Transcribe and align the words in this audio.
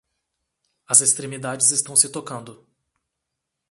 As 0.87 0.99
extremidades 1.03 1.69
estão 1.69 1.95
se 1.95 2.11
tocando. 2.11 2.67